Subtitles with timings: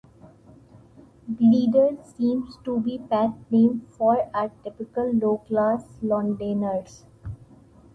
[1.27, 6.83] "Bleeder" seemed to be a pet name for a typical low-class Londoner.